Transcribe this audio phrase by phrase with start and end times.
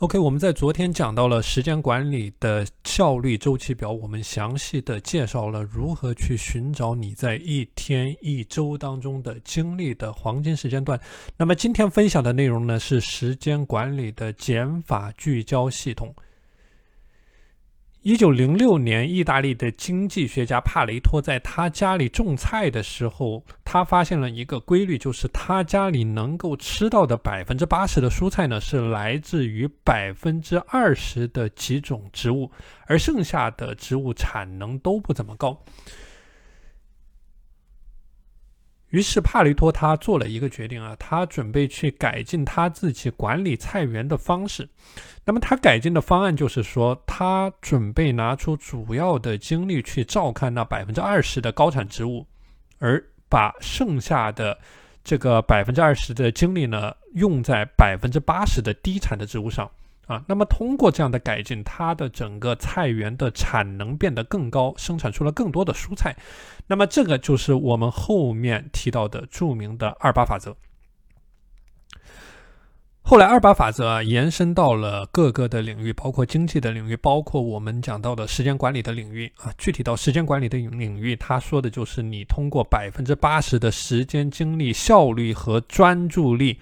[0.00, 11.00] OK，我们在昨天讲到了时间管理的效率周期表，我们详细的介绍了如何去寻找你在一天一周当中的精力的黄金时间段。
[11.36, 16.14] 那么今天分享的内容呢，是时间管理的减法聚焦系统。
[18.02, 32.48] 一九零六年，意大利的经济学家帕雷托在他家里种菜的时候，他发现了一个规律，就是他家里能够吃到的百分之八十的蔬菜呢，是来自于百分之二十的几种植物，
[32.86, 35.60] 而剩下的植物产能都不怎么高。
[38.90, 44.68] 于是帕雷托他做了一个决定啊，他准备去改进他自己管理菜园的方式。
[45.24, 52.26] 那么他改进的方案就是说，他准备拿出主要的精力去照看那百分之二十的高产植物，
[52.78, 54.58] 而把剩下的
[55.04, 59.70] 这个百分之二十的精力呢，用在百分之八十的低产的植物上。
[60.08, 66.16] 啊，那么通过这样的改进，它的整个菜园的产能变得更高，生产出了更多的蔬菜。
[66.66, 70.56] 那么这个就是我们后面提到的著名的二八法则。
[73.02, 79.52] 后来二八法则延伸到了各个的领域，包括经济的领域，包括我们讲到的时间管理的领域啊。
[79.58, 86.60] 具体到时间管理的领域，他说的就是你通过百分之八十的时间、精力、效率和专注力。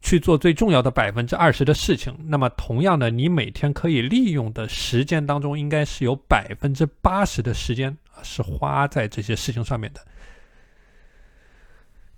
[0.00, 10.00] 去做最重要的百分之二十的事情，那么同样的，你每天可以利用的时间当中，应该是有百分之八十的时间是花在这些事情上面的。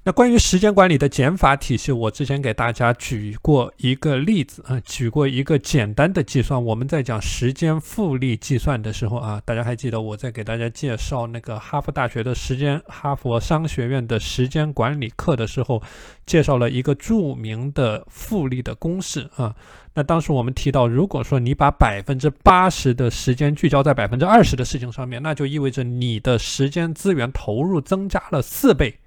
[0.02, 6.64] 那关于时间管理的减法体系，我之前给大家举过一个例子啊，举过一个简单的计算。
[6.64, 15.82] 我们在讲时间复利计算的时候啊，大家还记得我在给大家介绍那个哈佛大学的时间、哈佛商学院的时间管理课的时候，
[16.24, 19.54] 介绍了一个著名的复利的公式啊。
[19.92, 28.98] 那当时我们提到，如果说你把百分之八十的时间聚焦在百分之二十的事情上面，那就意味着你的时间资源投入增加了四倍。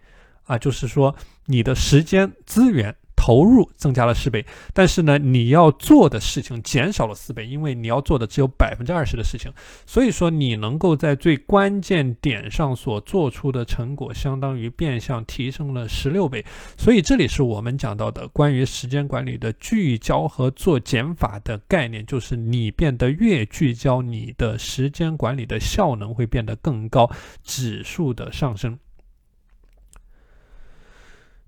[0.46, 1.16] 啊，就是说
[1.46, 9.50] 你的时间资源投入增加了四倍，但是呢，你要做的事情减少了四倍，因为你要做的只有百分之二十的事情，
[9.86, 16.44] 所以说你能够在最关键点上所做出的成果，相当于变相提升了十六倍。
[16.78, 27.10] 所以这里是我们讲到的关于时间管理的聚焦和做减法的概念，就是你变得越聚焦，你的时间管理的效能会变得更高，
[27.42, 28.78] 指数的上升。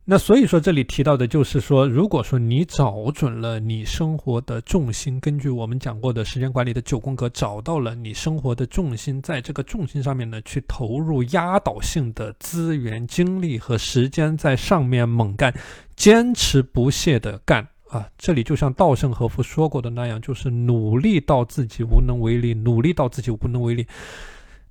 [0.07, 15.51] 那所以说，这里提到的就是说，如果说你找准了你生活的重心，根据我们讲过的时间管理的九宫格，找到了你生活的重心，在这个重心上面呢，去投入压倒性的资源、精力和时间在上面猛干，
[15.95, 18.07] 坚持不懈的干啊！
[18.15, 23.87] 这里就像稻盛和夫说过的那样，就是努力到自己无能为力，努力到自己无能为力。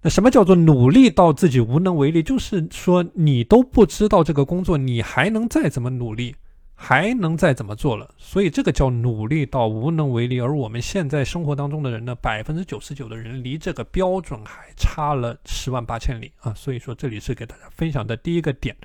[0.04, 2.22] 那什么叫做努力到自己无能为力？
[2.22, 6.37] 就是说你都不知道这个工作，你还能再怎么努力，
[6.75, 8.10] 还能再怎么做了？
[8.19, 10.38] 所以这个叫努力到无能为力。
[10.38, 16.53] 而我们现在生活当中的人呢，百分之九十九的人离这个标准还差了十万八千里啊！
[16.53, 18.76] 所以说这里是给大家分享的第一个点。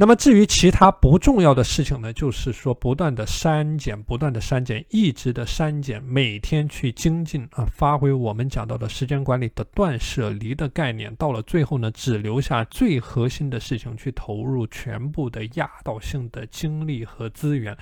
[0.00, 17.76] 那么至于其他不重要的事情呢，就是说不断的删减，不断的删减，一直的删减，每天去精进啊，发挥我们讲到的时间管理的断舍离的概念，到了最后呢，只留下最核心的事情去投入全部的压倒性的精力和资源。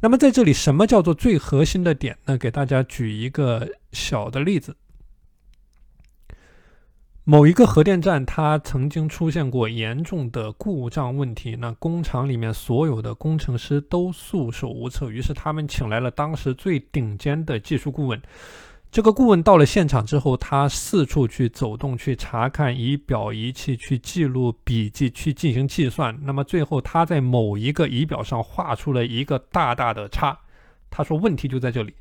[0.00, 2.36] 那么在这里，什么叫做最核心的点呢？
[2.36, 4.76] 给大家举一个小的例子。
[7.30, 18.18] 某一个核电站，它曾经出现过严重的故障问题，那工厂里面所有的工程师都束手无策，于是他们请来了当时最顶尖的技术顾问。
[18.90, 26.18] 这个顾问到了现场之后，他四处去走动，去查看仪表仪器，去记录笔记，去进行计算。
[26.22, 30.38] 那么最后，他在某一个仪表上画出了一个大大的叉。
[30.88, 31.92] 他说：“问题就在这里。”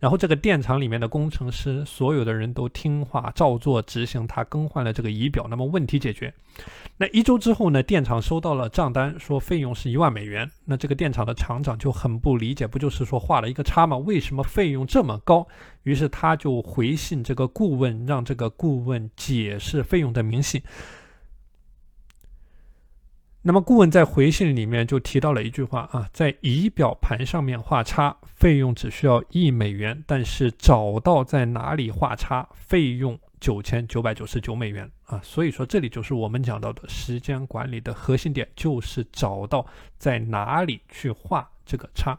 [0.00, 6.32] 然后这个电厂里面的工程师，所有的人都听话照做执行，他更换了这个仪表，那么问题解决。
[6.96, 10.50] 那一周之后呢，电厂收到了账单，说费用是一万美元。
[10.64, 13.96] 那这个电厂的厂长就很不理解，不就是说画了一个叉吗？
[13.98, 15.46] 为什么费用这么高？
[15.82, 20.62] 于是他就回信这个顾问，让这个顾问解释费用的明细。
[23.42, 35.18] 那么顾问在回信里面就提到了一句话啊，在仪表盘上面画叉，费用只需要一美元，但是找到在哪里画叉，费用九千九百九十九美元啊。
[35.24, 39.66] 所以说这里就是我们讲到的时间管理的核心点，就是找到
[39.96, 42.18] 在哪里去画这个叉。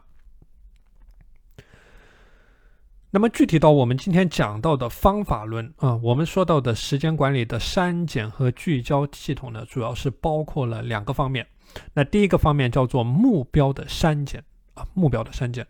[3.14, 11.46] 那么具体到我们今天讲到的方法论啊，我们说到的时间管理的删减和聚焦系统呢，主要是包括了两个方面。
[11.92, 14.42] 那第一个方面叫做目标的删减
[14.72, 15.66] 啊，目标的删减。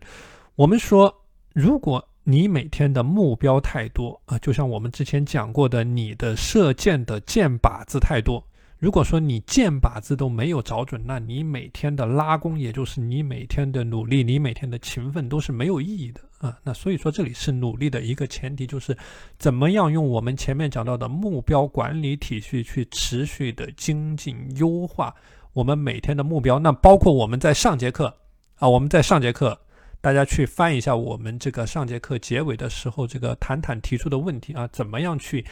[0.55, 1.13] 我们说，
[1.51, 8.41] 如果你每天的目标太多啊，就像我们之前讲过的，你的射箭的箭靶子太多。
[8.79, 16.59] 如果说你箭靶子都没有找准，那你每天的拉弓，也就是你每天的努力，你每天的勤奋都是没有意义的啊。
[16.63, 18.95] 那所以说，这里是努力的一个前提，就是
[19.39, 25.15] 怎么样用我们前面讲到的目标管理体系去持续的精进优化
[25.53, 26.59] 我们每天的目标。
[26.59, 28.13] 那包括我们在上节课
[28.59, 29.57] 啊，我们在上节课，
[30.01, 35.45] 大家去翻一下我们这个上节课结尾的时候，这个谈谈提出的问题啊，怎么样去。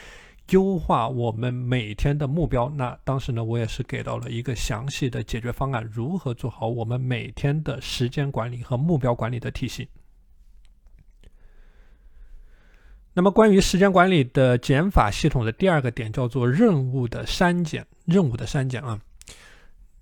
[0.49, 9.87] 优化我们每天的目标，那当时呢，我也是给到了一个详细的解决方案，如何做好我们每天的时间管理和目标管理的体系。
[13.13, 19.01] 那么，关于时间管理的减法系统的第二个点叫做任务的删减，任务的删减啊。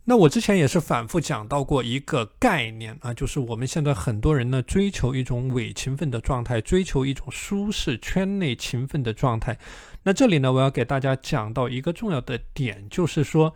[0.05, 9.57] 那我之前也是反复讲到过一个概念啊，就是我们现在很多人呢追求一种伪勤奋的状态，追求一种舒适圈内勤奋的状态。
[10.03, 13.53] 那这里呢，我要给大家讲到一个重要的点，就是说，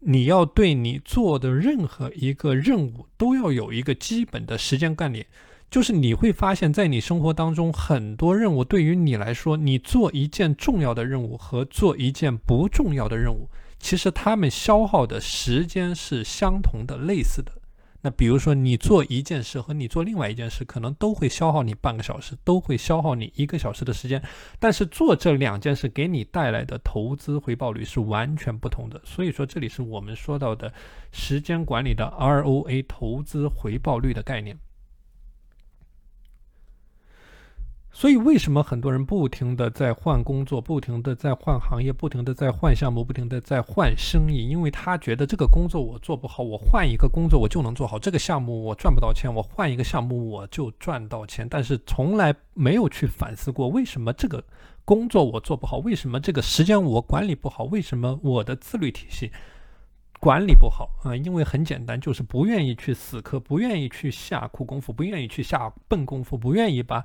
[0.00, 5.26] 你要对你做的任何一个任务都要有一个基本的时间概念。
[5.74, 13.50] 就是你会发现，在你生活当中，很多任务对于你来说，你做一件重要的任务和做一件不重要的任务，
[13.80, 17.50] 其实他们消耗的时间是相同的、类似的。
[18.02, 24.22] 那比如说，你做一件事和你做另外一件事，可能都会消耗你半个小时，都会消耗你一个小时的时间。
[24.60, 29.02] 但是做这两件事给你带来的投资回报率是完全不同的。
[29.04, 30.72] 所以说，这里是我们说到的
[31.10, 34.56] 时间管理的 ROA 投资回报率的概念。
[37.96, 44.48] 所以，为什么很多人不停的在换工作，不停的在换行业，不停的在换项目，不停的在换生意？
[44.48, 51.46] 因为他觉得这个工作我做不好，我换一个工作我就能做好；这个项目我赚不到钱，我换一个项目我就赚到钱。
[51.48, 54.42] 但是从来没有去反思过，为什么这个
[54.84, 55.76] 工作我做不好？
[55.76, 57.62] 为什么这个时间我管理不好？
[57.62, 59.30] 为什么我的自律体系
[60.18, 61.14] 管理不好啊？
[61.14, 67.04] 因为很简单，就是不愿意去死磕，不愿意去下苦功夫，不愿意去下笨功夫，不愿意把。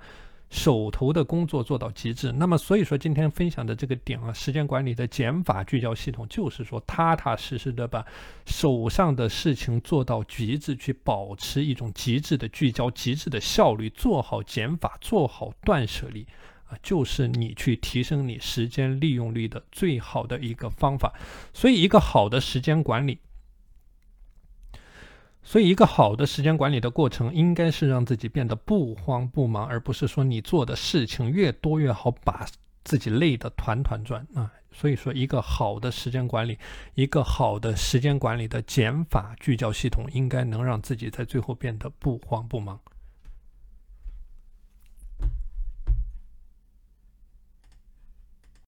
[0.49, 8.03] 手头的工作做到极致，那么所以说今天分享的这个点啊，时间管理的减法聚焦系统，就是说踏踏实实的把
[8.47, 16.25] 手上的事情做到极致，去保持一种极致的聚焦、极致的效率，做好减法，做好断舍离
[16.67, 21.13] 啊，就是你去提升你时间利用率的最好的一个方法。
[21.53, 23.19] 所以，一个好的时间管理。
[25.41, 32.45] 所以，一个好的时间管理的过程，应该是让自己变得不慌不忙，而不是说你做的事情越多越好，把
[32.83, 34.51] 自己累得团团转啊。
[34.71, 36.57] 所以说，一个好的时间管理，
[36.93, 42.79] 一个好的时间管理的减法聚焦系统，应该能让自己在最后变得不慌不忙。